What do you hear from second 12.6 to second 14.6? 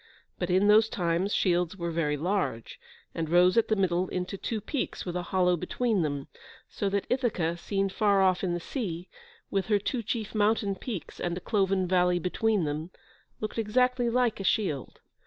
them, looked exactly like a